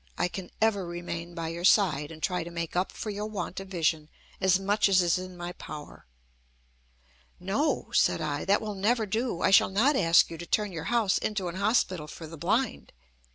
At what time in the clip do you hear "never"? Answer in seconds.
8.73-9.05